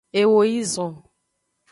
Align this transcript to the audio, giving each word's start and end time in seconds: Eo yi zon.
Eo 0.19 0.39
yi 0.51 0.61
zon. 0.73 0.93